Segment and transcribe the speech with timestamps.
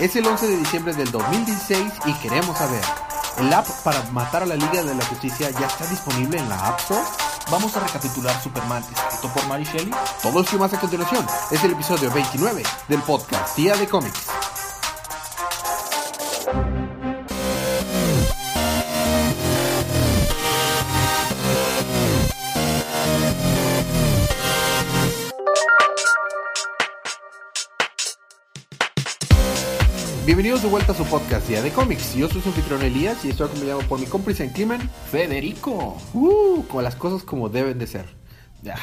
[0.00, 2.80] Es el 11 de diciembre del 2016 y queremos saber,
[3.36, 6.68] ¿el app para matar a la Liga de la Justicia ya está disponible en la
[6.68, 7.02] App Store?
[7.50, 9.92] Vamos a recapitular Superman escrito por Mary Shelley.
[10.22, 11.26] Todo esto y más a continuación.
[11.50, 14.29] Es el episodio 29 del podcast Día de Cómics.
[30.40, 32.14] Bienvenidos de vuelta a su podcast Día de Cómics.
[32.14, 35.98] Yo soy su anfitrión Elías y estoy acompañado por mi cómplice en crimen, Federico.
[36.14, 38.06] Uh, con las cosas como deben de ser.
[38.62, 38.74] Ya.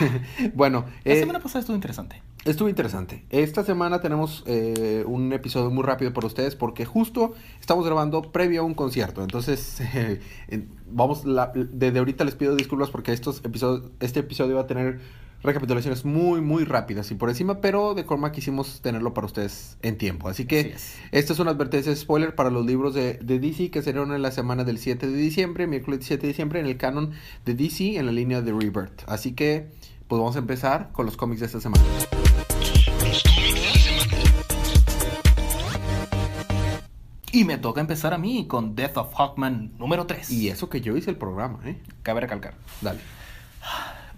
[0.53, 2.21] bueno, La eh, semana pasada estuvo interesante.
[2.45, 3.25] estuvo interesante.
[3.31, 8.61] Esta semana tenemos eh, un episodio muy rápido para ustedes porque justo estamos grabando previo
[8.61, 9.23] a un concierto.
[9.23, 14.61] Entonces, eh, vamos, la- desde ahorita les pido disculpas porque estos episodios, este episodio va
[14.61, 14.99] a tener
[15.43, 19.97] recapitulaciones muy, muy rápidas y por encima, pero de forma quisimos tenerlo para ustedes en
[19.97, 20.29] tiempo.
[20.29, 20.95] Así que Así es.
[21.11, 24.21] esta es una advertencia de spoiler para los libros de, de DC que serán en
[24.21, 27.11] la semana del 7 de diciembre, miércoles 7 de diciembre, en el canon
[27.45, 29.03] de DC en la línea de Rebirth.
[29.07, 29.67] Así que,
[30.07, 31.83] pues vamos a empezar con los cómics de esta semana.
[37.31, 40.31] Y me toca empezar a mí con Death of Hawkman número 3.
[40.31, 41.77] Y eso que yo hice el programa, ¿eh?
[42.01, 42.55] Cabe recalcar.
[42.81, 42.99] Dale.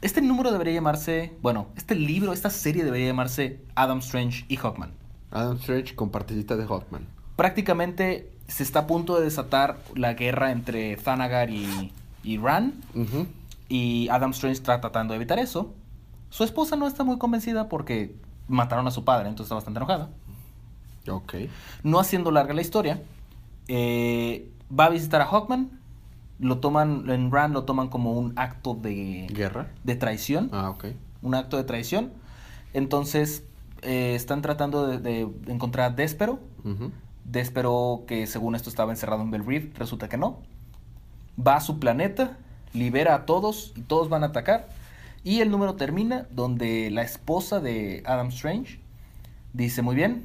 [0.01, 4.93] Este número debería llamarse, bueno, este libro, esta serie debería llamarse Adam Strange y Hawkman.
[5.31, 7.05] Adam Strange con partecita de Hawkman.
[7.35, 11.91] Prácticamente se está a punto de desatar la guerra entre Thanagar y,
[12.23, 12.73] y Ran.
[13.67, 15.73] Y Adam Strange está tratando de evitar eso.
[16.29, 18.15] Su esposa no está muy convencida porque
[18.47, 20.09] mataron a su padre, entonces está bastante enojada.
[21.07, 21.35] Ok.
[21.83, 23.01] No haciendo larga la historia,
[23.67, 25.78] eh, va a visitar a Hawkman.
[26.39, 29.67] Lo toman, en Rand lo toman como un acto de, ¿Guerra?
[29.83, 30.49] de traición.
[30.53, 30.85] Ah, ok.
[31.21, 32.11] Un acto de traición.
[32.73, 33.43] Entonces,
[33.81, 36.39] eh, están tratando de, de encontrar a Déspero.
[36.63, 36.91] Ujú.
[37.25, 40.39] Déspero, que según esto estaba encerrado en Bell Reef, resulta que no.
[41.45, 42.37] Va a su planeta,
[42.73, 44.69] libera a todos y todos van a atacar.
[45.23, 48.79] Y el número termina donde la esposa de Adam Strange
[49.53, 50.23] dice, muy bien,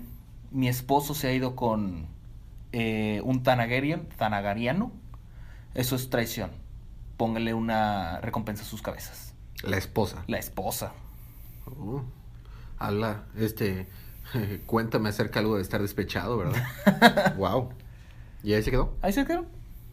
[0.50, 2.06] mi esposo se ha ido con
[2.72, 4.92] eh, un Tanagarian, Tanagariano.
[5.74, 6.50] Eso es traición.
[7.16, 9.34] Póngale una recompensa a sus cabezas.
[9.62, 10.24] La esposa.
[10.26, 10.92] La esposa.
[11.66, 12.00] Uh.
[12.78, 13.86] Habla, este...
[14.66, 17.34] Cuéntame acerca algo de estar despechado, ¿verdad?
[17.36, 17.70] wow.
[18.42, 18.94] ¿Y ahí se quedó?
[19.02, 19.46] Ahí se quedó.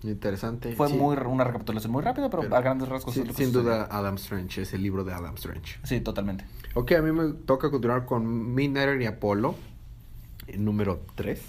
[0.04, 0.74] Interesante.
[0.76, 0.96] Fue Sí.
[0.96, 3.54] muy, una recapitulación muy rápida, pero, Pero- a grandes rasgos Sí, es lo que sin
[3.54, 5.80] duda Adam Strange, es el libro de Adam Strange.
[5.84, 6.44] Sí, totalmente.
[6.74, 9.56] Ok, a mí me toca continuar con Midnighter y Apolo,
[10.48, 11.40] eh, número 3.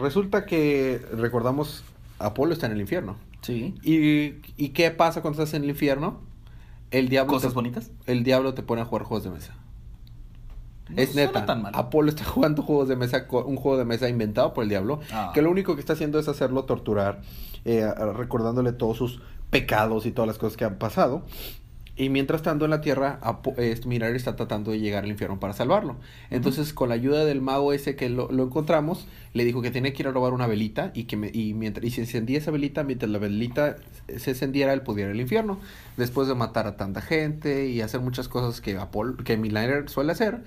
[0.00, 1.84] resulta que, recordamos,
[2.18, 3.16] Apolo está en el infierno.
[3.42, 3.74] Sí.
[3.82, 6.20] ¿Y, y qué pasa cuando estás en el infierno?
[6.90, 7.90] El diablo, ¿Cosas te, bonitas?
[8.06, 9.54] el diablo te pone a jugar juegos de mesa.
[10.88, 11.46] No es neta.
[11.46, 11.72] tan mal.
[11.74, 15.30] Apolo está jugando juegos de mesa, un juego de mesa inventado por el diablo, Ah.
[15.34, 17.22] que lo único que está haciendo es hacerlo torturar,
[17.64, 19.20] eh, recordándole todos sus
[19.50, 21.22] pecados y todas las cosas que han pasado.
[21.96, 23.20] Y mientras tanto en la tierra,
[23.86, 25.96] Mirar está tratando de llegar al infierno para salvarlo.
[26.30, 29.92] Entonces, con la ayuda del mago ese que lo, lo encontramos, le dijo que tenía
[29.92, 32.50] que ir a robar una velita y que me- y mientras y si encendía esa
[32.50, 33.76] velita, mientras la velita
[34.16, 35.58] se encendiera, él pudiera ir al infierno.
[35.96, 40.10] Después de matar a tanta gente y hacer muchas cosas que Apolo, que Miller suele
[40.10, 40.42] hacer,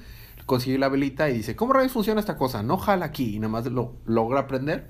[0.46, 2.62] consigue la velita y dice, ¿cómo rayos funciona esta cosa?
[2.62, 4.90] No jala aquí y nada más lo logra prender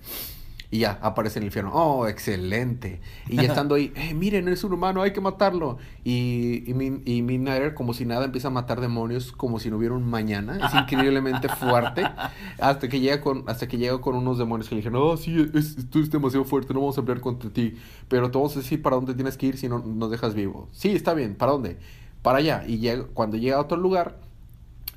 [0.70, 1.72] y ya aparece en el infierno.
[1.74, 3.00] Oh, excelente.
[3.30, 5.78] Y ya estando ahí, eh, miren, es un humano, hay que matarlo.
[6.04, 9.96] Y, y, Min- y como si nada, empieza a matar demonios como si no hubiera
[9.96, 10.58] un mañana.
[10.66, 12.04] Es increíblemente fuerte.
[12.60, 15.50] Hasta que llega con, hasta que llega con unos demonios que le dijeron, oh, sí,
[15.54, 17.76] es, tú eres demasiado fuerte, no vamos a pelear contra ti.
[18.10, 20.68] Pero te vamos a decir para dónde tienes que ir si no nos dejas vivo.
[20.74, 21.78] Sí, está bien, ¿para dónde?
[22.22, 22.64] Para allá.
[22.68, 24.20] Y llega, cuando llega a otro lugar,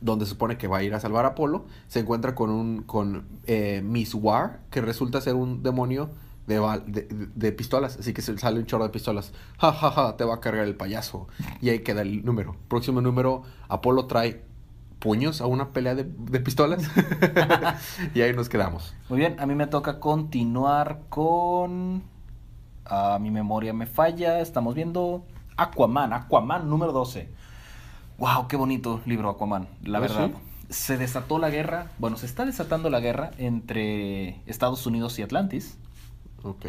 [0.01, 2.83] donde se supone que va a ir a salvar a Apolo, se encuentra con un
[2.83, 6.11] con eh, Miss War, que resulta ser un demonio
[6.47, 9.33] de, de, de- pistolas, así que se sale un chorro de pistolas.
[9.59, 11.29] Ja, ja, ja, te va a cargar el payaso.
[11.61, 12.57] Y ahí queda el número.
[12.69, 14.43] Próximo número, Apolo trae
[14.99, 16.83] puños a una pelea de, de pistolas.
[18.15, 18.95] y ahí nos quedamos.
[19.09, 22.03] Muy bien, a mí me toca continuar con...
[22.85, 25.25] A mi memoria me falla, estamos viendo
[25.57, 27.29] Aquaman, Aquaman número 12.
[28.21, 30.29] Wow, qué bonito libro Aquaman, la ¿Ah, verdad.
[30.29, 30.35] sí?
[30.73, 35.77] Se desató la guerra, bueno, se está desatando la guerra entre Estados Unidos y Atlantis.
[36.45, 36.65] Ok.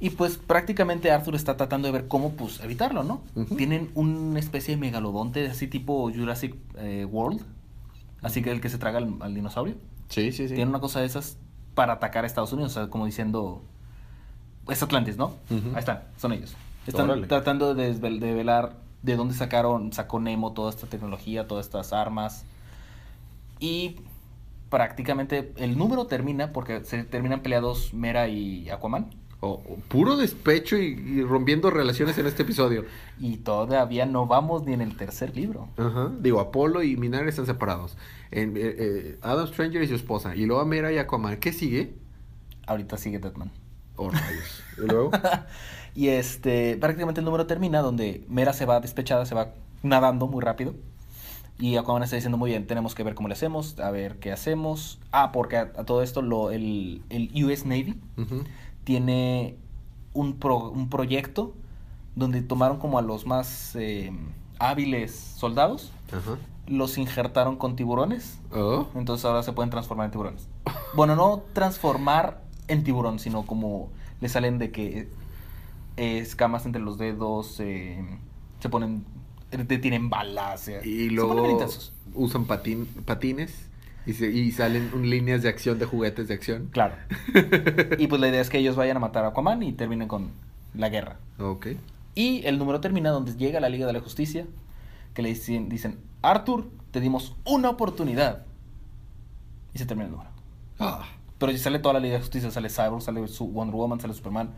[0.00, 3.22] Y pues prácticamente Arthur está tratando de ver cómo pues evitarlo, ¿no?
[3.56, 7.40] Tienen una especie de megalodonte así tipo Jurassic eh, World,
[8.22, 9.74] así que el que se traga al, al dinosaurio.
[10.08, 10.54] Sí, sí, sí.
[10.54, 11.36] Tienen una cosa de esas
[11.74, 13.62] para atacar a Estados Unidos, o sea, como diciendo
[14.68, 15.34] es Atlantis, ¿no?
[15.50, 16.56] Ahí están, son ellos.
[16.86, 17.26] Están Órale.
[17.26, 18.18] tratando de desvel-
[19.02, 22.44] de dónde sacaron, sacó Nemo toda esta tecnología, todas estas armas.
[23.60, 23.96] Y
[24.70, 29.10] prácticamente el número termina porque se terminan peleados Mera y Aquaman.
[29.40, 32.84] O- o puro despecho y, y rompiendo relaciones en este episodio.
[33.20, 35.68] Y todavía no vamos ni en el tercer libro.
[35.76, 36.10] Ajá.
[36.20, 37.96] Digo, Apolo y Minari están separados.
[38.32, 40.34] En, eh, eh, Adam Stranger y su esposa.
[40.34, 41.36] Y luego Mera y Aquaman.
[41.36, 41.94] ¿Qué sigue?
[42.66, 43.52] Ahorita sigue Deadman.
[43.98, 44.62] Oh, rayos.
[44.78, 45.10] Y luego.
[45.94, 49.48] Y este, prácticamente el número termina donde Mera se va despechada, se va
[49.82, 50.74] nadando muy rápido.
[51.58, 54.30] Y Aquaman está diciendo, muy bien, tenemos que ver cómo le hacemos, a ver qué
[54.30, 55.00] hacemos.
[55.10, 57.98] Ah, porque a, a todo esto lo, el, el US Navy
[58.84, 59.56] tiene
[60.12, 61.54] un, pro- un proyecto
[62.14, 64.12] donde tomaron como a los más eh,
[64.60, 66.36] hábiles soldados, Ajá.
[66.68, 68.86] los injertaron con tiburones, Oh.
[68.94, 70.48] entonces ahora se pueden transformar en tiburones.
[70.94, 75.08] Bueno, no transformar en tiburón, sino como le salen de que
[75.96, 78.04] eh, escamas entre los dedos, eh,
[78.60, 79.04] se ponen,
[79.50, 81.58] eh, tienen balas, eh, Y luego
[82.14, 83.68] usan patines
[84.06, 86.68] y, se- y salen un- líneas de acción de juguetes de acción.
[86.72, 86.94] Claro.
[87.98, 90.30] y pues la idea es que ellos vayan a matar a Aquaman y terminen con
[90.74, 91.16] la guerra.
[91.38, 91.68] Ok.
[92.14, 94.46] Y el número termina donde llega la Liga de la Justicia,
[95.14, 98.44] que le dicen, dicen Arthur, te dimos una oportunidad.
[99.74, 100.30] Y se termina el número.
[100.80, 101.06] Ah.
[101.38, 104.50] Pero ya sale toda la Liga de Justicia, sale Cyborg, sale Wonder Woman, sale Superman,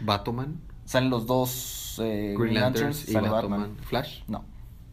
[0.00, 3.60] Batman, salen los dos eh, Green Lanterns y sale Batman.
[3.60, 3.76] Batman.
[3.84, 4.22] Flash.
[4.28, 4.44] No,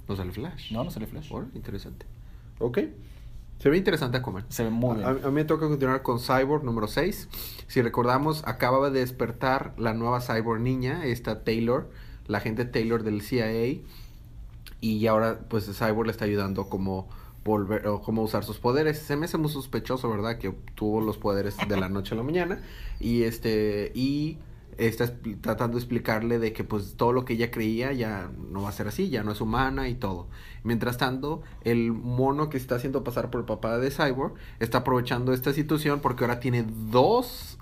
[0.07, 0.71] No sale Flash.
[0.71, 1.31] no, no sale Flash.
[1.53, 2.05] Interesante.
[2.59, 2.79] Ok.
[3.59, 4.45] Se ve interesante Aquaman.
[4.49, 5.25] Se ve muy A, a bien.
[5.27, 7.29] mí me toca continuar con Cyborg número 6.
[7.67, 11.89] Si recordamos, acababa de despertar la nueva Cyborg niña, esta Taylor,
[12.27, 13.81] la agente Taylor del CIA.
[14.81, 17.07] Y ahora, pues, Cyborg le está ayudando como
[17.45, 18.97] volver o cómo usar sus poderes.
[18.97, 20.37] Se me hace muy sospechoso, ¿verdad?
[20.37, 22.59] Que obtuvo los poderes de la noche a la mañana.
[22.99, 23.91] Y este.
[23.95, 24.39] Y
[24.77, 28.69] está tratando de explicarle de que pues todo lo que ella creía ya no va
[28.69, 30.27] a ser así, ya no es humana y todo.
[30.63, 35.31] Mientras tanto, el mono que está haciendo pasar por el papá de Cyborg está aprovechando
[35.31, 37.57] esta situación porque ahora tiene dos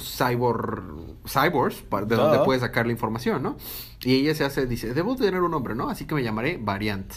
[0.00, 0.82] cyborg
[1.26, 2.44] cyborgs de donde Duh.
[2.44, 3.56] puede sacar la información, ¿no?
[4.02, 5.88] Y ella se hace dice, "Debo tener un nombre, ¿no?
[5.90, 7.12] Así que me llamaré Variant."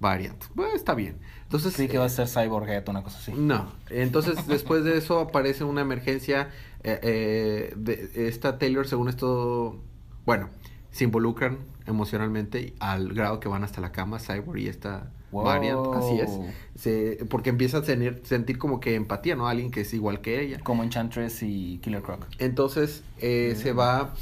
[0.00, 0.42] Variant.
[0.54, 1.18] Bueno, está bien.
[1.42, 3.32] Entonces Sí, que eh, va a ser Cyborg una cosa así.
[3.32, 6.50] no, entonces después de eso aparece una emergencia.
[6.82, 9.80] eh, eh, de, esta Taylor, según esto,
[10.24, 10.48] bueno,
[10.90, 15.44] se involucran emocionalmente al grado que van hasta la cama, Cyborg y esta Wow.
[15.44, 16.30] Variant, así es.
[16.74, 19.46] Se, porque empieza a tener, sentir como que empatía, ¿no?
[19.46, 20.58] Alguien que es igual que ella.
[20.60, 22.26] Como Enchantress y Killer Croc.
[22.38, 24.14] Entonces eh, se va.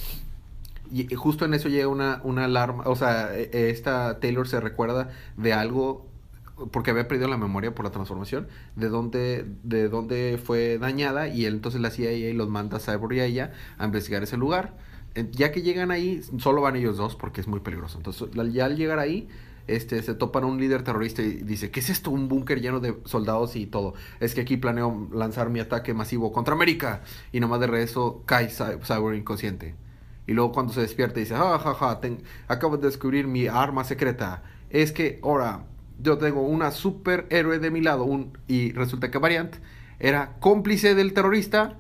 [0.93, 2.85] Y justo en eso llega una, una alarma.
[2.87, 6.07] O sea, eh, eh, esta Taylor se recuerda de algo.
[6.73, 8.49] Porque había perdido la memoria por la transformación.
[8.75, 11.29] De dónde, de dónde fue dañada.
[11.29, 14.37] Y él, entonces la CIA los manda a Cyborg y a ella a investigar ese
[14.37, 14.77] lugar.
[15.33, 17.99] Ya que llegan ahí, solo van ellos dos porque es muy peligroso.
[17.99, 19.29] Entonces, ya al llegar ahí,
[19.67, 22.11] este, se topan un líder terrorista y dice, ¿qué es esto?
[22.11, 23.95] Un búnker lleno de soldados y todo.
[24.21, 27.03] Es que aquí planeo lanzar mi ataque masivo contra América.
[27.33, 29.75] Y nomás de regreso cae Cy- Cyborg inconsciente.
[30.29, 32.01] Y luego cuando se despierta dice, ah, ja, ja,
[32.49, 34.43] acabo de descubrir mi arma secreta.
[34.69, 35.65] Es que ahora
[35.99, 38.07] yo tengo una superhéroe de mi lado.
[38.47, 39.57] Y resulta que Variant
[39.99, 41.79] era cómplice del terrorista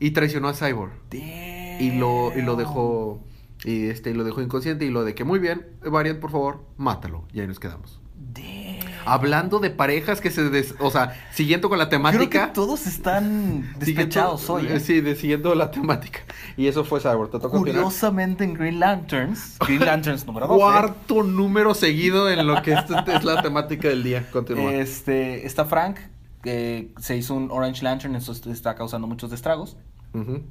[0.00, 0.92] y traicionó a Cyborg.
[1.12, 3.22] Y lo, y lo dejó
[3.62, 6.64] y este y lo dejó inconsciente y lo de que muy bien, Variant, por favor,
[6.78, 7.26] mátalo.
[7.34, 8.00] Y ahí nos quedamos.
[9.04, 12.46] Hablando de parejas que se des- o sea, siguiendo con la Creo temática.
[12.48, 14.66] que todos están despechados hoy.
[14.68, 14.80] ¿eh?
[14.80, 16.20] Sí, de- siguiendo la temática.
[16.56, 17.30] Y eso fue Cyborg.
[17.30, 17.56] ¿Te toca?
[17.58, 23.24] Curiosamente en Green Lanterns, Green Lanterns número 12, Cuarto número seguido en lo que es
[23.24, 24.28] la temática del día.
[24.30, 24.72] Continúa.
[24.74, 25.96] este, está Frank,
[26.42, 29.76] que se hizo un Orange Lantern, eso est- está causando muchos estragos.
[30.14, 30.42] Ujú.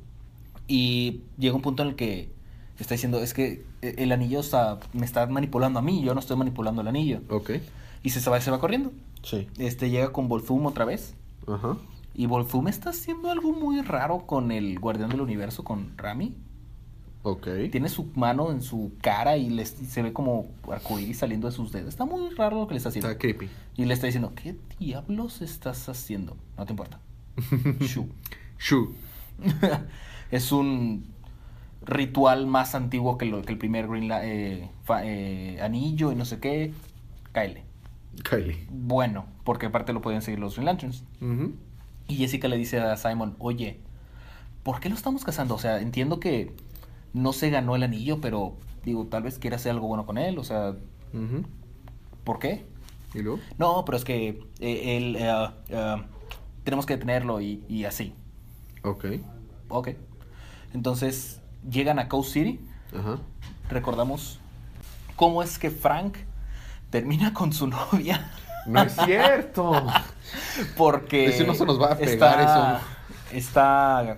[0.67, 2.31] Y llega un punto en el que
[2.79, 6.19] está diciendo, es que eh, el anillo está, me está manipulando a mí, yo no
[6.19, 7.21] estoy manipulando el anillo.
[7.29, 7.51] Ok.
[8.03, 8.91] Y se, va, se va corriendo.
[9.23, 9.47] Sí.
[9.57, 11.13] Este llega con Volfum otra vez.
[11.47, 11.77] Ajá.
[12.13, 16.33] Y Volfum está haciendo algo muy raro con el Guardián del Universo, con Rami.
[17.23, 17.47] Ok.
[17.71, 21.53] Tiene su mano en su cara y, les- y se ve como arcoíris saliendo de
[21.53, 21.89] sus dedos.
[21.89, 23.09] Está muy raro lo que le está haciendo.
[23.09, 23.47] Está creepy.
[23.77, 26.35] Y le está diciendo, ¿qué diablos estás haciendo?
[26.57, 26.99] No te importa.
[27.81, 28.09] Shu.
[28.59, 28.93] Shu.
[30.31, 31.05] es un
[31.85, 36.25] ritual más antiguo que, lo, que el primer Green eh, fa- eh, anillo y no
[36.25, 36.73] sé qué.
[37.31, 37.63] Cáele.
[38.23, 38.67] Kylie.
[38.69, 41.03] Bueno, porque aparte lo pueden seguir los Green Lanterns.
[42.07, 43.79] Y Jessica le dice a Simon, oye,
[44.63, 45.55] ¿por qué lo estamos casando?
[45.55, 46.53] O sea, entiendo que
[47.13, 50.37] no se ganó el anillo, pero digo, tal vez quiera hacer algo bueno con él.
[50.37, 50.75] O sea.
[52.23, 52.65] ¿por qué?
[53.13, 53.39] ¿Y luego?
[53.57, 55.95] No, pero es que eh, él, eh, eh,
[56.63, 58.13] tenemos que detenerlo y, y así.
[58.83, 59.05] Ok.
[59.69, 59.89] Ok.
[60.73, 62.59] Entonces, llegan a Coast City.
[62.97, 63.19] Ajá.
[63.69, 64.39] Recordamos
[65.15, 66.17] cómo es que Frank
[66.91, 68.31] termina con su novia.
[68.67, 69.87] No es cierto.
[70.77, 72.81] Porque Ese no se nos va a pegar está,
[73.33, 74.17] está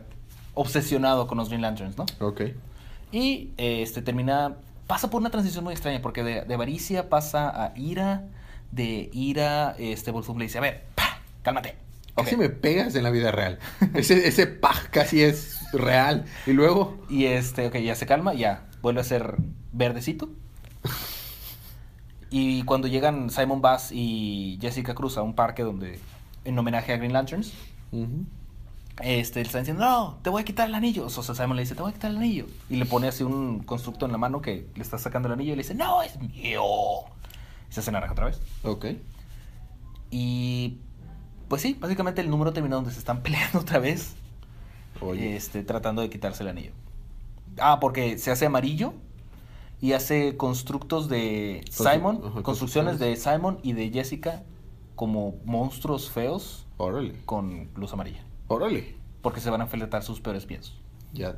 [0.53, 2.05] obsesionado con los Green Lanterns, ¿no?
[2.19, 2.41] Ok.
[3.11, 7.71] Y este termina, pasa por una transición muy extraña, porque de, de avaricia pasa a
[7.77, 8.25] ira,
[8.71, 11.77] de ira, este Volsung le dice, a ver, pa, cálmate.
[12.15, 12.25] Ok.
[12.25, 13.59] Casi me pegas en la vida real.
[13.93, 16.25] Ese, ese paj casi es real.
[16.45, 19.37] Y luego, Y este, ok, ya se calma, ya vuelve a ser
[19.71, 20.29] verdecito.
[22.35, 25.99] Y cuando llegan Simon Bass y Jessica Cruz a un parque donde,
[26.43, 27.53] en homenaje a Green Lanterns,
[27.91, 28.25] ujú,
[29.03, 31.05] este, le están diciendo, no, te voy a quitar el anillo.
[31.05, 32.47] O sea, Simon le dice, te voy a quitar el anillo.
[32.71, 35.53] Y le pone así un constructo en la mano que le está sacando el anillo
[35.53, 36.63] y le dice, no, es mío.
[37.69, 38.41] Y se hace naranja otra vez.
[38.63, 38.85] ok.
[40.09, 40.79] Y
[41.49, 44.15] pues sí, básicamente el número termina donde se están peleando otra vez.
[45.01, 45.35] Oye.
[45.35, 46.71] Este, tratando de quitarse el anillo.
[47.59, 48.95] Ah, porque se hace amarillo
[49.83, 53.17] y hace constructos de Constru- Simon, ajá, construcciones de.
[53.17, 54.43] Simon y de Jessica
[54.95, 57.15] como monstruos feos Órale.
[57.25, 58.23] con luz amarilla.
[58.47, 58.95] Órale.
[59.21, 60.79] Porque se van a enfrentar sus peores piensos.
[61.11, 61.37] Ya.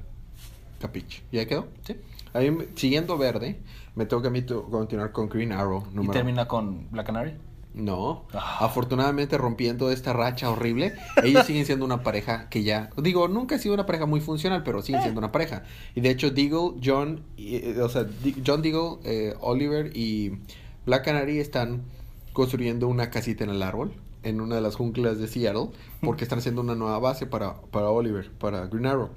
[0.79, 1.23] Capiche.
[1.31, 1.67] ¿Ya quedó?
[1.87, 1.95] ¿Sí?
[2.33, 3.59] A mí, me- siguiendo verde,
[3.95, 5.83] me toca a mí continuar con Green Arrow.
[5.99, 7.33] Y termina con Black Canary.
[7.75, 8.24] No.
[8.34, 8.60] Ah.
[8.62, 13.60] Afortunadamente rompiendo esta racha horrible, ellos siguen siendo una pareja que ya, digo, nunca ha
[13.60, 15.63] sido una pareja muy funcional, pero siguen siendo una pareja.
[15.94, 18.08] Y de hecho, Deagle, John, y, eh, o sea,
[18.46, 20.39] John Deagle, eh, Oliver y
[20.86, 21.84] Black Canary están
[22.32, 23.91] construyendo una casita en el árbol,
[24.24, 25.70] en una de las junglas de Seattle,
[26.01, 29.10] porque están haciendo una nueva base para, para Oliver, para Green Arrow.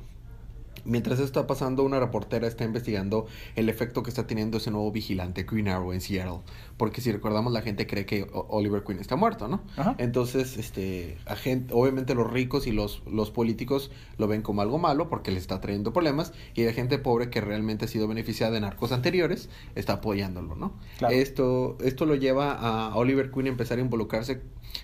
[0.85, 4.90] Mientras esto está pasando, una reportera está investigando el efecto que está teniendo ese nuevo
[4.92, 6.40] vigilante Green Arrow en Seattle.
[6.76, 9.62] Porque si recordamos, la gente cree que Oliver Queen está muerto, ¿no?
[9.76, 9.94] Ajá.
[9.99, 14.78] Entonces, este, a gente- obviamente los ricos y los, los políticos lo ven como algo
[14.78, 16.32] malo porque le está trayendo problemas.
[16.54, 20.73] Y la gente pobre que realmente ha sido beneficiada de narcos anteriores está apoyándolo, ¿no?
[20.99, 21.14] Claro.
[21.14, 24.40] Esto, esto lo lleva a Oliver Queen a empezar a involucrarse,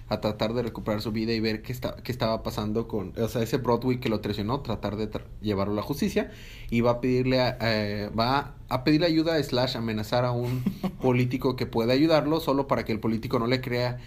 [0.08, 3.28] a tratar de recuperar su vida y ver qué, está, qué estaba pasando con, o
[3.28, 6.30] sea, ese Broadway que lo traicionó, tratar de tra- llevarlo a justicia
[6.70, 10.62] y va a pedirle, a- eh, va a pedirle ayuda slash amenazar a un
[11.00, 13.98] político que pueda ayudarlo solo para que el político no le crea,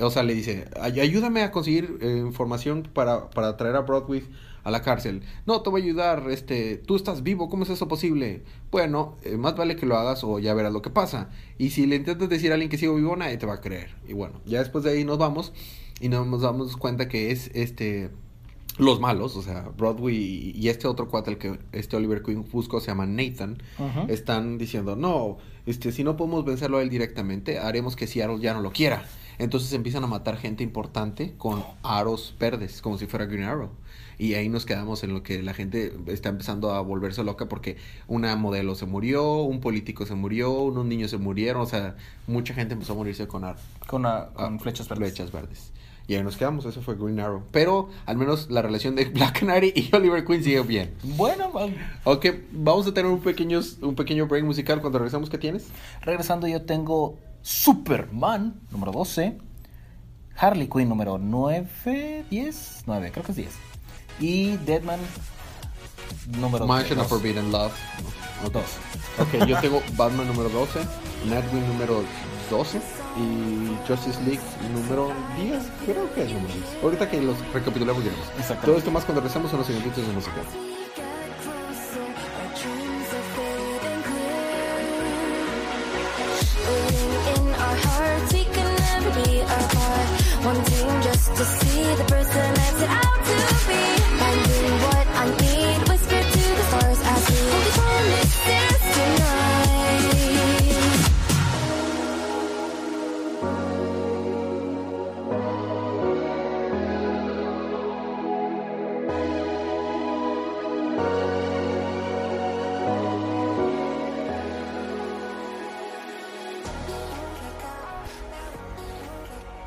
[0.00, 4.22] o sea, le dice, "Ay- ayúdame a conseguir eh, información para, para traer a Broadway
[4.64, 5.22] a la cárcel.
[5.46, 8.42] No, te voy a ayudar, este, tú estás vivo, ¿cómo es eso posible?
[8.72, 11.30] Bueno, eh, más vale que lo hagas o ya verás lo que pasa.
[11.56, 13.90] Y si le intentas decir a alguien que sigo vivo, nadie te va a creer.
[14.08, 15.52] Y bueno, ya después de ahí nos vamos
[16.00, 18.10] y nos damos cuenta que es este
[18.78, 22.80] los malos, o sea, Broadway y- este otro cuate el que este Oliver Queen buscó
[22.80, 23.56] se llama Nathan,
[24.08, 28.52] están diciendo, no, este, si no podemos vencerlo a él directamente, haremos que Seattle ya
[28.54, 29.04] no lo quiera.
[29.38, 33.68] Entonces empiezan a matar gente importante con aros verdes, como si fuera Green Arrow.
[34.18, 37.76] Y ahí nos quedamos en lo que la gente está empezando a volverse loca porque
[38.08, 42.54] una modelo se murió, un político se murió, unos niños se murieron, o sea, mucha
[42.54, 44.04] gente empezó a morirse con, ar- Con,
[44.34, 45.10] con flechas verdes.
[45.12, 45.72] flechas verdes.
[46.08, 47.42] Y ahí nos quedamos, eso fue Green Arrow.
[47.50, 50.94] Pero al menos la relación de Black Canary y Oliver Queen sigue bien.
[51.02, 51.66] Bueno, va-
[52.04, 55.28] Ok, vamos a tener un pequeño, un pequeño break musical cuando regresamos.
[55.30, 55.66] ¿Qué tienes?
[56.02, 59.38] regresando yo tengo Superman, número 12.
[60.38, 63.50] Harley Quinn, número 9, 10, 9, creo que es 10.
[64.20, 65.00] Y Deadman,
[66.38, 67.18] número Mansion of 2.
[67.20, 67.72] Forbidden Love.
[68.44, 68.64] No, Dos.
[69.18, 70.80] Ok, yo tengo Batman número 12,
[71.28, 72.02] Nightwing número
[72.50, 72.80] 12
[73.18, 74.40] y Justice League
[74.72, 75.62] número 10.
[75.86, 76.64] Creo que es número 10.
[76.82, 78.26] Ahorita que los recapitulamos diremos.
[78.30, 78.66] Exactamente.
[78.66, 80.42] Todo esto más cuando regresamos unos segunditos de música.
[91.02, 94.75] Just to see the person I set out to be.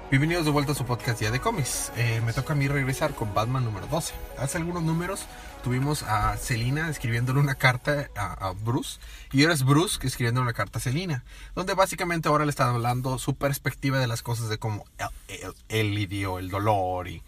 [0.10, 1.92] Bienvenidos de vuelta a su podcast Día de Cómics.
[1.96, 4.13] Eh, me toca a mí regresar con Batman número 12.
[4.39, 5.25] Hace algunos números
[5.63, 9.00] tuvimos a Selina escribiéndole una carta a, a Bruce
[9.32, 11.24] y ahora es Bruce que escribiendo una carta a Selina,
[11.54, 14.84] donde básicamente ahora le están hablando su perspectiva de las cosas de cómo
[15.28, 17.22] él, él- lidió el dolor y,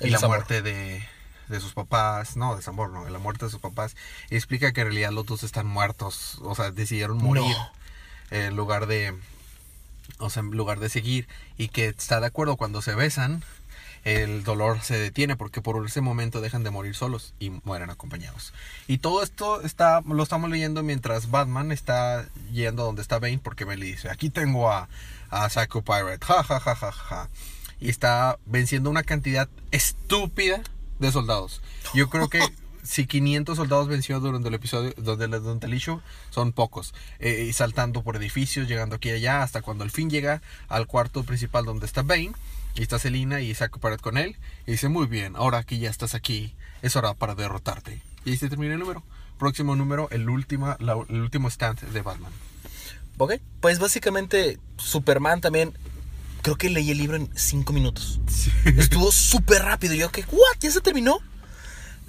[0.00, 1.02] la muerte de,
[1.48, 3.96] de sus papás, no, desamor, no, la muerte de sus papás.
[4.28, 7.56] Y explica que en realidad los dos están muertos, o sea, decidieron morir
[8.30, 9.14] en lugar de
[10.22, 13.42] o sea, en lugar de seguir y que está de acuerdo cuando se besan,
[14.04, 18.52] el dolor se detiene porque por ese momento dejan de morir solos y mueren acompañados.
[18.88, 23.64] Y todo esto está lo estamos leyendo mientras Batman está yendo donde está Bane porque
[23.64, 24.88] Bane le dice, "Aquí tengo a
[25.30, 27.28] a Psycho Pirate." Ja ja ja ja ja.
[27.80, 30.62] y está venciendo una cantidad estúpida
[30.98, 31.62] de soldados.
[31.94, 32.40] Yo creo que
[32.82, 36.94] si 500 soldados venció durante el episodio donde durante el issue, son pocos.
[37.18, 40.86] Eh, y saltando por edificios, llegando aquí y allá, hasta cuando al fin llega al
[40.86, 42.32] cuarto principal donde está Bane.
[42.74, 44.36] Y está Selina y saca pared con él.
[44.66, 48.00] Y dice, muy bien, ahora que ya estás aquí, es hora para derrotarte.
[48.24, 49.02] Y ahí se termina el número.
[49.38, 52.32] Próximo número, el, última, la- el último stand de Batman.
[53.18, 53.34] Ok.
[53.60, 55.72] Pues básicamente, Superman también.
[56.42, 58.20] Creo que leí el libro en cinco minutos.
[58.64, 59.94] Estuvo súper rápido.
[59.94, 60.56] Yo que, ¿what?
[60.60, 61.18] ¿Ya se terminó?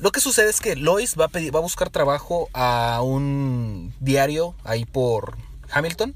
[0.04, 3.94] Lo que sucede es que Lois va a, pedir, va a buscar trabajo a un
[4.02, 5.38] diario ahí por
[5.72, 6.14] Hamilton.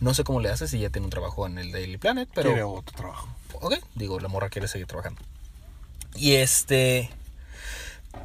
[0.00, 2.50] No sé cómo le hace si ya tiene un trabajo en el Daily Planet, pero.
[2.50, 3.26] Quiere otro trabajo.
[3.54, 5.18] Ok, digo, la morra quiere seguir trabajando.
[6.14, 7.08] Y este.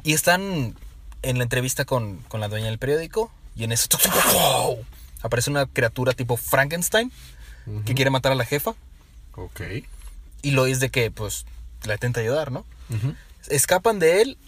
[0.02, 0.76] Y están
[1.22, 3.32] en la entrevista con, con la dueña del periódico.
[3.56, 3.88] Y en eso.
[4.34, 4.84] ¡wow!
[5.22, 7.10] Aparece una criatura tipo Frankenstein
[7.86, 8.74] que quiere matar a la jefa.
[9.36, 9.62] Ok.
[10.42, 11.46] Y Lois de que, pues,
[11.84, 12.66] la intenta ayudar, ¿no?
[13.48, 14.38] Escapan de él.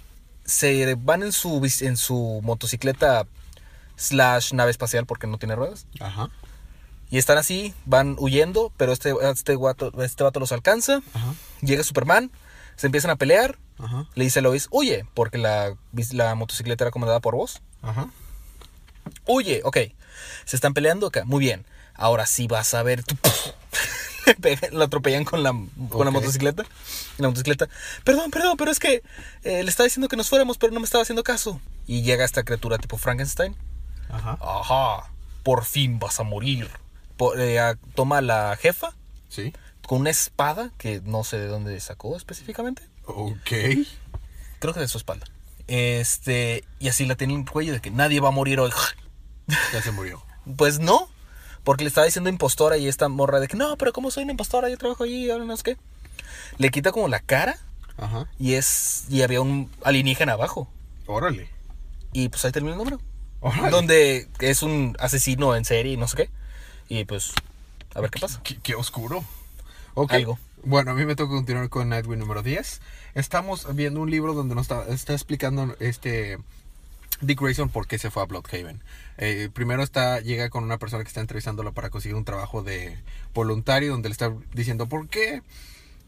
[0.45, 3.27] Se van en su, en su motocicleta
[3.97, 5.87] slash nave espacial porque no tiene ruedas.
[6.01, 6.31] Ajá.
[7.11, 11.01] Y están así, van huyendo, pero este, este, guato, este vato los alcanza.
[11.13, 11.35] Ajá.
[11.61, 12.31] Llega Superman,
[12.77, 13.59] se empiezan a pelear.
[13.79, 14.07] Ajá.
[14.15, 15.77] Le dice a Lois, huye, porque la,
[16.13, 17.63] la motocicleta era comandada por vos.
[17.83, 18.09] Ajá.
[19.27, 19.79] Huye, ok.
[20.45, 21.25] Se están peleando acá.
[21.25, 21.67] Muy bien.
[21.95, 23.05] Ahora sí vas a ver.
[24.27, 25.51] Le pega- lo atropellan con la,
[25.89, 26.65] con la motocicleta.
[27.19, 27.69] La motocicleta.
[28.05, 29.03] Perdón, perdón, pero es que
[29.43, 31.61] eh, le estaba diciendo que nos fuéramos, pero no me estaba haciendo caso.
[31.87, 33.57] Y llega esta criatura tipo Frankenstein.
[34.11, 34.39] Ajá.
[34.41, 35.11] Ajá.
[35.43, 36.69] Por fin vas a morir.
[37.17, 37.61] Po- eh,
[37.95, 38.95] toma a la jefa
[39.29, 39.53] Sí.
[39.87, 42.83] con una espada que no sé de dónde sacó específicamente.
[43.07, 43.51] Ok.
[44.59, 45.27] Creo que de su espalda.
[45.67, 46.65] Este.
[46.79, 48.71] Y así la tiene en el cuello de que nadie va a morir hoy.
[49.73, 50.23] Ya se murió.
[50.57, 51.09] Pues no.
[51.65, 54.33] Porque le estaba diciendo impostora y esta morra de que no, pero como soy una
[54.33, 55.77] impostora, yo trabajo allí, ahora no sé qué.
[56.59, 57.59] Le quita como la cara
[57.97, 58.29] Ajá.
[58.39, 59.07] y es.
[59.09, 60.69] Y había un alienígena abajo.
[61.07, 61.49] Órale.
[62.13, 63.01] Y pues ahí termina el número.
[63.41, 63.71] Órale.
[63.71, 66.31] Donde es un asesino en serie y no sé qué.
[66.89, 67.33] Y pues.
[67.95, 68.41] A ver qué pasa.
[68.45, 69.25] Qué, qué oscuro.
[70.09, 70.39] Algo.
[70.65, 72.81] Bueno, a mí me toca continuar con Nightwing número 10.
[73.15, 76.39] Estamos viendo un libro donde nos está, está explicando este
[77.21, 78.83] Dick Grayson por qué se fue a Bloodhaven.
[79.19, 82.99] Eh, primero está llega con una persona que está entrevistándolo para conseguir un trabajo de
[83.33, 85.43] voluntario donde le está diciendo por qué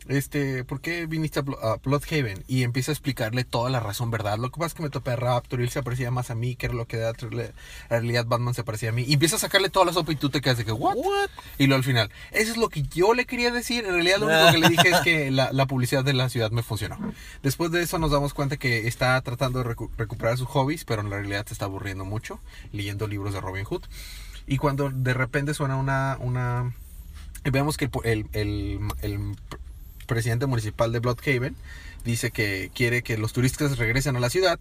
[0.08, 2.44] este, ¿por qué viniste a, Blo- a Bloodhaven?
[2.46, 4.38] Y empieza a explicarle toda la razón, ¿verdad?
[4.38, 6.34] Lo que pasa es que me topé a Raptor y él se parecía más a
[6.34, 7.52] mí, que era lo que de en
[7.88, 9.04] realidad Batman se parecía a mí.
[9.06, 10.96] Y empieza a sacarle toda la sopa y tú te quedas de que, ¿what?
[10.96, 11.30] What?
[11.58, 13.84] Y luego al final, eso es lo que yo le quería decir.
[13.84, 16.50] En realidad lo único que le dije es que la, la publicidad de la ciudad
[16.50, 16.98] me funcionó.
[17.42, 21.02] Después de eso nos damos cuenta que está tratando de recu- recuperar sus hobbies, pero
[21.02, 22.40] en realidad se está aburriendo mucho
[22.72, 23.82] leyendo libros de Robin Hood.
[24.46, 26.16] Y cuando de repente suena una...
[26.20, 26.72] una
[27.44, 28.80] vemos que el, el,
[30.06, 31.54] presidente municipal de Bloodhaven
[32.06, 34.58] dice que quiere que los turistas regresen a la ciudad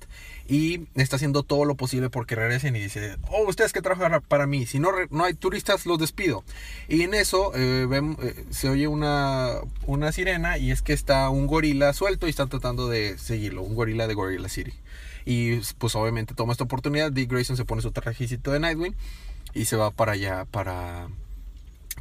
[0.49, 4.47] y está haciendo todo lo posible porque regresen y dice, oh, ustedes que trabajan para
[4.47, 6.43] mí, si no, no hay turistas los despido.
[6.89, 9.51] Y en eso eh, eh, se oye una,
[9.85, 13.75] una sirena y es que está un gorila suelto y están tratando de seguirlo, un
[13.75, 14.73] gorila de Gorilla City.
[15.25, 18.95] Y pues obviamente toma esta oportunidad, Dick Grayson se pone su trajecito de Nightwing
[19.53, 21.07] y se va para allá para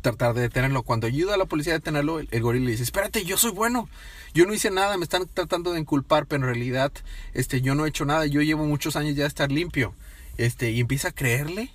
[0.04, 0.82] tratar de detenerlo.
[0.82, 3.50] Cuando ayuda a la policía a detenerlo, el, el gorila le dice, espérate, yo soy
[3.50, 3.88] bueno.
[4.34, 6.92] Yo no hice nada, me están tratando de inculpar, pero en realidad
[7.32, 8.26] este, yo no he hecho nada.
[8.26, 9.94] Yo llevo muchos años ya de estar limpio.
[10.36, 11.70] Este, y empieza a creerle,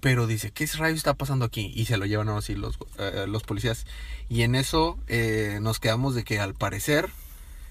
[0.00, 1.72] pero dice, ¿qué rayos está pasando aquí?
[1.74, 3.86] Y se lo llevan así los, eh, los policías.
[4.28, 7.10] Y en eso eh, nos quedamos de que al parecer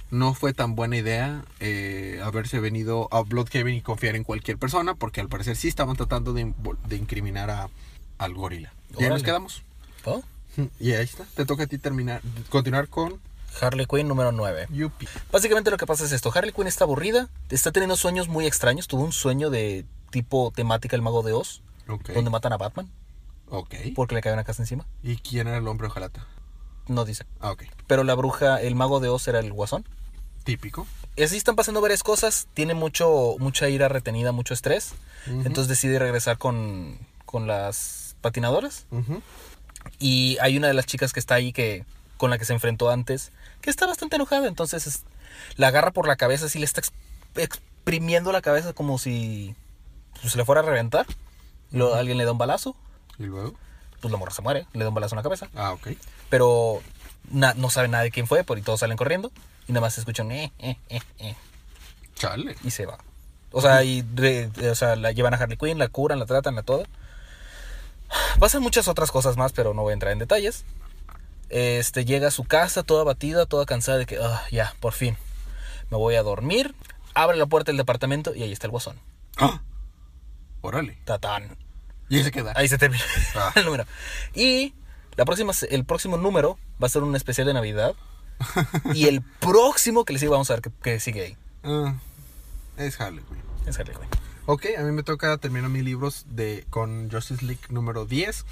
[0.09, 4.95] no fue tan buena idea eh, haberse venido a Bloodhaven y confiar en cualquier persona,
[4.95, 6.53] porque al parecer sí estaban tratando de,
[6.87, 7.69] de incriminar a,
[8.17, 8.71] al gorila.
[8.97, 9.63] Y ahí nos quedamos.
[10.79, 11.23] Y ahí está.
[11.35, 13.19] Te toca a ti terminar, continuar con
[13.61, 14.67] Harley Quinn número 9.
[14.71, 15.07] Yuppie.
[15.31, 16.31] Básicamente lo que pasa es esto.
[16.33, 18.87] Harley Quinn está aburrida, está teniendo sueños muy extraños.
[18.87, 22.09] Tuvo un sueño de tipo temática El Mago de Oz, Ok.
[22.13, 22.89] donde matan a Batman
[23.49, 23.75] Ok.
[23.95, 24.85] porque le cae una casa encima.
[25.03, 26.25] ¿Y quién era el hombre ojalata?
[26.87, 27.25] No dice.
[27.39, 27.63] Ah, ok.
[27.85, 29.85] Pero la bruja, el Mago de Oz era el guasón.
[30.43, 30.87] Típico.
[31.17, 32.47] Y así están pasando varias cosas.
[32.53, 34.93] Tiene mucho, mucha ira retenida, mucho estrés.
[35.27, 38.85] Entonces decide regresar con, con las patinadoras.
[38.91, 39.21] Ujú.
[39.99, 41.85] Y hay una de las chicas que está ahí que
[42.17, 44.47] con la que se enfrentó antes, que está bastante enojada.
[44.47, 45.03] Entonces es-
[45.55, 46.91] la agarra por la cabeza, así le está ex-
[47.35, 49.55] exprimiendo la cabeza como si
[50.21, 51.05] pues, se le fuera a reventar.
[51.71, 52.75] Lo- alguien le da un balazo,
[53.19, 53.53] ¿Y luego?
[54.01, 55.47] pues la morra se muere, le da un balazo en la cabeza.
[55.55, 55.89] Ah, ok.
[56.29, 56.81] Pero
[57.29, 59.31] na- no sabe nada de quién fue, por y todos salen corriendo.
[59.67, 61.35] Y nada más se escuchan eh, eh, eh, eh,
[62.15, 62.55] Chale.
[62.63, 62.97] y se va.
[63.51, 66.55] O sea, y re- o sea, la llevan a Harley Quinn, la curan, la tratan,
[66.55, 66.85] la todo.
[68.39, 70.63] Pasan muchas otras cosas más, pero no voy a entrar en detalles.
[71.49, 75.17] Este llega a su casa toda batida, toda cansada de que "Ah, ya, por fin.
[75.89, 76.75] Me voy a dormir.
[77.13, 78.99] Abre la puerta del departamento y ahí está el guasón.
[79.37, 79.61] ¡Ah!
[80.61, 80.97] Órale.
[81.05, 81.57] Tatán.
[82.09, 82.53] Y ahí se queda.
[82.55, 83.03] Ahí se termina
[83.35, 83.51] Ah.
[83.55, 83.85] el número.
[84.33, 84.73] Y
[85.15, 87.93] la próxima, el próximo número va a ser un especial de Navidad.
[88.93, 91.37] y el próximo que les sigue, vamos a ver que, que sigue ahí.
[91.63, 91.95] Ah,
[92.77, 93.41] es Harley Quinn.
[93.65, 94.09] Es Harley Quinn.
[94.49, 98.45] Ok, a mí me toca terminar mis libros de, con Justice League número 10.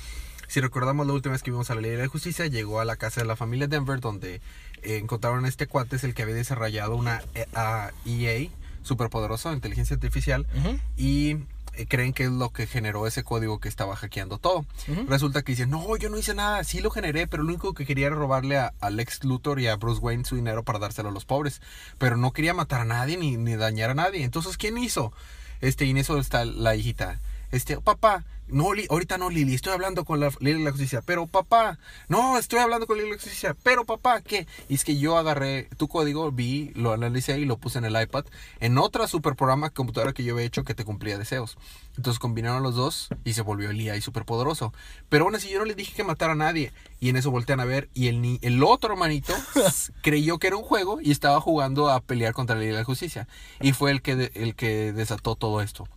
[0.50, 2.86] Si recordamos la última vez que vimos a la Ley de la Justicia, llegó a
[2.86, 4.36] la casa de la familia Denver donde
[4.84, 8.50] eh, encontraron a este cuate, es el que había desarrollado una eh, a EA
[8.84, 10.78] superpoderosa, inteligencia artificial, Ujú.
[10.98, 11.38] y
[11.76, 14.66] eh, creen que es lo que generó ese código que estaba hackeando todo.
[14.90, 15.06] Ujú.
[15.08, 17.86] Resulta que dicen, no, yo no hice nada, sí lo generé, pero lo único que
[17.86, 21.08] quería era robarle a, a Lex Luthor y a Bruce Wayne su dinero para dárselo
[21.08, 21.62] a los pobres.
[21.98, 24.24] Pero no quería matar a nadie ni, ni dañar a nadie.
[24.26, 25.14] Entonces, ¿quién hizo?
[25.62, 27.20] Este, y en eso está la hijita.
[27.56, 31.02] Este, papá, no, ahorita no, Lili, estoy hablando con la Lili de la Justicia.
[31.06, 33.56] Pero papá, no, estoy hablando con Lili de la Justicia.
[33.64, 34.46] Pero papá, ¿qué?
[34.68, 38.00] Y es que yo agarré tu código, vi, lo analicé y lo puse en el
[38.00, 38.26] iPad
[38.60, 41.58] en otra super programa computadora que yo había hecho que te cumplía deseos.
[41.96, 44.74] Entonces combinaron los dos y se volvió el IA y superpoderoso.
[45.08, 46.74] Pero aún así yo no le dije que matara a nadie.
[47.00, 49.34] Y en eso voltean a ver y el, ni- el otro hermanito
[50.04, 52.84] creyó que era un juego y estaba jugando a pelear contra la Ley de la
[52.84, 53.30] Justicia.
[53.62, 55.88] Y fue el que, el que desató todo esto.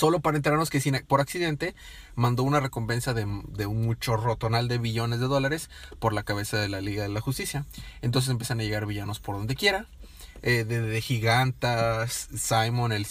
[0.00, 1.74] Solo para enterarnos que sin- por accidente
[2.14, 6.56] mandó una recompensa de, de un chorro tonal de billones de dólares por la cabeza
[6.56, 7.66] de la Liga de la Justicia.
[8.00, 9.84] Entonces empiezan a llegar villanos por donde quiera.
[10.42, 13.06] Eh, de, de gigantas, Simon, el,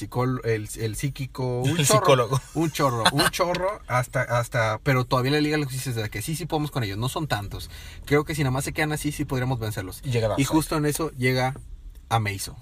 [0.46, 2.42] el, el psíquico, un El chorro, psicólogo.
[2.56, 6.10] un chorro, un chorro, hasta, hasta, pero todavía la Liga de la Justicia es de
[6.10, 7.70] que sí, sí podemos con ellos, no son tantos.
[8.06, 10.02] Creo que si nada más se quedan así, sí podríamos vencerlos.
[10.04, 11.54] Y llega Y justo en eso llega
[12.10, 12.58] Amazo.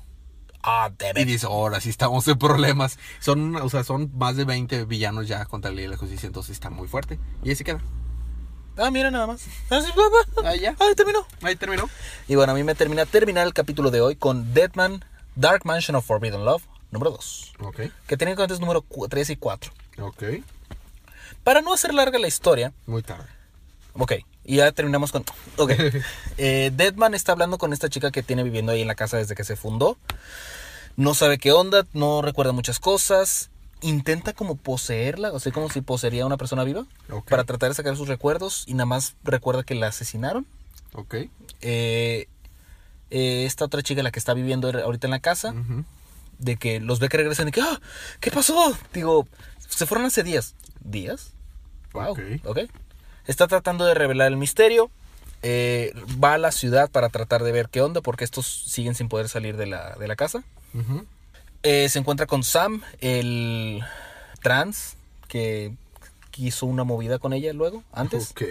[0.69, 2.99] Ah, Y dice, ahora sí estamos en problemas.
[3.19, 6.27] Son, o sea, son más de 20 villanos ya contra la Liga de la Justicia,
[6.27, 7.17] entonces está muy fuerte.
[7.41, 7.79] Y ahí se queda.
[8.75, 9.45] Ah, mira nada más.
[10.43, 10.75] Ah, ya.
[10.79, 11.25] Ahí terminó.
[11.41, 11.89] Ahí terminó.
[12.27, 15.95] Y bueno, a mí me termina terminar el capítulo de hoy con Deadman, Dark Mansion
[15.95, 17.53] of Forbidden Love, número 2.
[17.61, 19.71] Ok, Que técnicamente es número 3 y 4.
[19.99, 20.23] ok.
[21.45, 23.23] Para no hacer larga la historia, Muy tarde.
[23.93, 25.23] ok, y ya terminamos con...
[25.57, 25.71] Ok,
[26.37, 29.33] eh, Deadman está hablando con esta chica que tiene viviendo ahí en la casa desde
[29.33, 29.97] que se fundó.
[30.97, 33.49] No sabe qué onda, no recuerda muchas cosas.
[33.81, 36.85] Intenta como poseerla, o sea, como si poseería a una persona viva.
[37.29, 40.47] Para tratar de sacar sus recuerdos y nada más recuerda que la asesinaron.
[40.93, 41.13] Ok.
[41.61, 42.27] Eh,
[43.11, 45.53] eh, esta otra chica, la que está viviendo ahorita en la casa,
[46.39, 47.79] de que los ve que regresan y que, "Ah,
[48.19, 48.75] ¿qué pasó?
[48.93, 49.27] Digo,
[49.69, 50.55] se fueron hace días.
[50.83, 51.33] ¿Días?
[51.93, 52.11] Wow.
[52.13, 52.19] Ok.
[52.45, 52.59] ok.
[53.27, 54.89] Está tratando de revelar el misterio.
[55.43, 59.07] eh, va a la ciudad para tratar de ver qué onda, porque estos siguen sin
[59.07, 60.43] poder salir de la, de la casa.
[61.63, 63.83] Eh, se encuentra con Sam, el
[64.41, 64.95] trans,
[65.27, 65.73] que
[66.37, 68.31] hizo una movida con ella luego, antes.
[68.31, 68.43] Ok.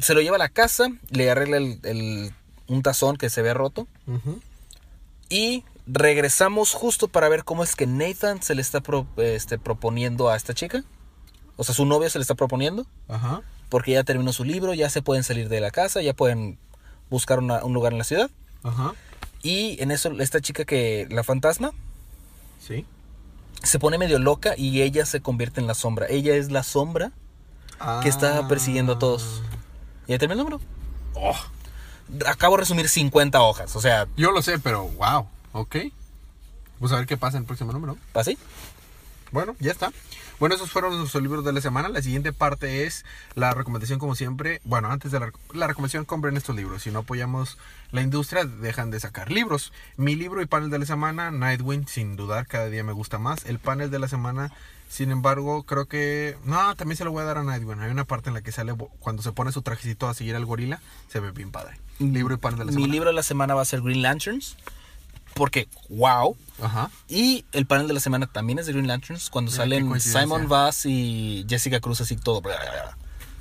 [0.00, 2.32] Se lo lleva a la casa, le arregla el- el-
[2.66, 3.86] un tazón que se ve roto.
[5.28, 10.28] Y regresamos justo para ver cómo es que Nathan se le está pro- este, proponiendo
[10.28, 10.82] a esta chica.
[11.56, 12.86] O sea, su novio se le está proponiendo.
[13.08, 13.42] Ajá.
[13.68, 16.58] Porque ya terminó su libro, ya se pueden salir de la casa, ya pueden
[17.10, 18.30] buscar una- un lugar en la ciudad.
[18.62, 18.94] Ajá.
[19.42, 21.72] Y en eso esta chica que, la fantasma,
[22.66, 22.84] Sí.
[23.62, 26.06] se pone medio loca y ella se convierte en la sombra.
[26.08, 27.12] Ella es la sombra
[28.02, 28.48] que está Ah.
[28.48, 29.42] persiguiendo a todos.
[30.06, 30.60] ¿Y ya terminó el número?
[31.14, 31.36] Oh,
[32.26, 35.26] Acabo de resumir 50 hojas, o sea, yo lo sé, pero wow.
[35.52, 35.76] Ok.
[36.80, 37.98] Vamos a ver qué pasa en el próximo número.
[38.14, 38.38] ¿así?
[39.32, 39.92] Bueno, ya está.
[40.38, 41.88] Bueno, esos fueron nuestros libros de la semana.
[41.88, 44.60] La siguiente parte es la recomendación, como siempre.
[44.64, 46.82] Bueno, antes de la, la recomendación, compren estos libros.
[46.84, 47.58] Si no apoyamos
[47.90, 49.72] la industria, dejan de sacar libros.
[49.96, 53.44] Mi libro y panel de la semana, Nightwing, sin dudar, cada día me gusta más.
[53.46, 54.52] El panel de la semana,
[54.88, 56.36] sin embargo, creo que.
[56.44, 57.80] No, también se lo voy a dar a Nightwing.
[57.80, 60.46] Hay una parte en la que sale cuando se pone su trajecito a seguir al
[60.46, 60.80] gorila.
[61.08, 61.76] Se ve bien padre.
[61.98, 62.92] Libro y panel de la Mi semana.
[62.92, 64.56] libro de la semana va a ser Green Lanterns.
[65.38, 66.36] Porque, wow.
[66.60, 66.90] Ajá.
[67.08, 69.30] Y el panel de la semana también es de Green Lanterns.
[69.30, 70.00] Cuando Mira, salen.
[70.00, 72.42] Simon Bass y Jessica Cruz así todo.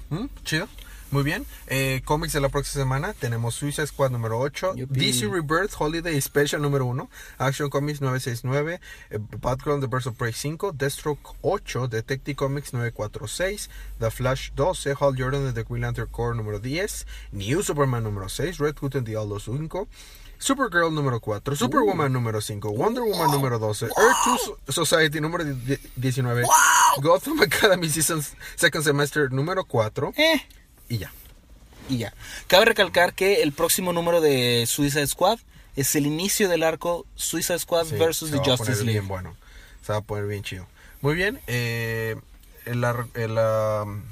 [0.09, 0.69] Mm, Chido.
[1.09, 1.45] Muy bien.
[1.67, 3.13] Eh, cómics de la próxima semana.
[3.13, 4.75] Tenemos Suicide Squad número 8.
[4.75, 4.99] Yupi.
[4.99, 7.09] DC Rebirth Holiday Special número 1.
[7.37, 8.81] Action Comics 969.
[9.09, 10.73] eh, Batgirl The Birds of Prey 5.
[10.73, 11.87] Deathstroke 8.
[11.87, 13.69] Detective Comics 946.
[13.99, 14.95] The Flash 12.
[14.99, 17.07] Hal Jordan de The Green Lantern Corps número 10.
[17.31, 18.59] New Superman número 6.
[18.59, 19.87] Red Hood and the Outlaws 5.
[20.39, 25.79] Supergirl número 4, Superwoman número 5, Wonder Woman número 12, Earth 2 Society número die-
[25.95, 26.43] 19,
[27.01, 28.23] Gotham Academy Season
[28.55, 30.41] Second Semester número 4 Eh,
[30.89, 31.11] y ya.
[31.89, 32.13] y ya.
[32.47, 35.39] Cabe recalcar que el próximo número de Suicide Squad
[35.75, 38.85] es el inicio del arco Suicide Squad Sí, versus se The va a Justice poner
[38.85, 38.99] League.
[38.99, 39.35] bien bueno.
[39.85, 40.67] Se va a poner bien chido.
[41.01, 41.39] Muy bien.
[41.47, 42.15] eh,
[42.65, 44.03] el ar- el, um,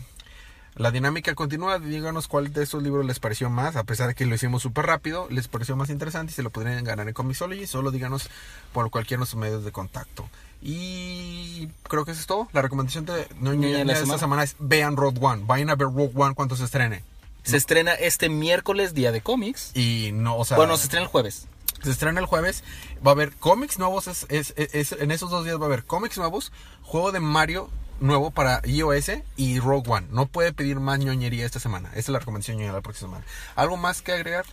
[0.75, 4.25] La dinámica continúa, díganos cuál de estos libros les pareció más, a pesar de que
[4.25, 7.65] lo hicimos súper rápido, les pareció más interesante y se lo podrían ganar en Comixology,
[7.65, 8.27] solo díganos
[8.73, 10.27] por cualquier de nuestros medios de contacto.
[10.61, 12.49] Y creo que eso es todo.
[12.51, 14.19] La recomendación de, no, de la esta semana.
[14.19, 17.03] semana es vean Road One, vayan a ver Road One cuando se estrene.
[17.43, 19.71] Se estrena este miércoles, día de cómics.
[19.75, 21.47] Y no, o sea, Bueno, se estrena el jueves.
[21.83, 22.63] se estrena el jueves.
[23.05, 24.07] Va a haber cómics nuevos.
[24.07, 26.51] Es, es- es- es- en esos dos días va a haber cómics nuevos.
[26.81, 30.07] Juego de Mario nuevo para iOS y Rogue One.
[30.11, 31.89] No puede pedir más ñoñería esta semana.
[31.91, 33.25] Esa es la recomendación ñoñera de la próxima semana.
[33.55, 34.45] ¿Algo más que agregar?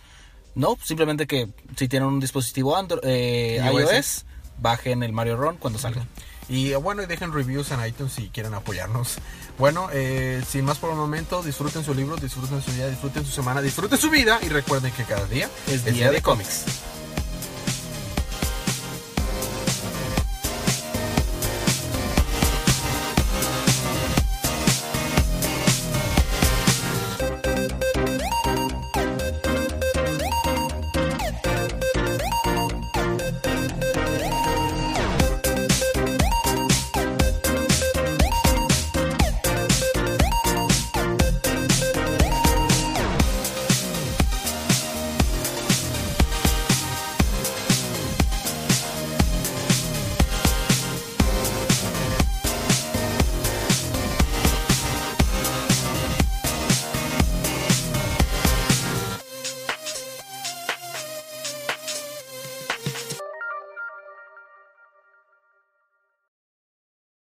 [0.54, 3.92] No, simplemente que si tienen un dispositivo Android, eh, iOS.
[3.92, 4.24] iOS,
[4.58, 6.06] bajen el Mario Run cuando salga.
[6.48, 9.16] Y eh, bueno, y dejen reviews en iTunes si quieren apoyarnos.
[9.58, 13.30] Bueno, eh, sin más por el momento, disfruten su libro, disfruten su día, disfruten su
[13.32, 16.64] semana, disfruten su vida y recuerden que cada día Es día de cómics.
[16.64, 16.80] cómics.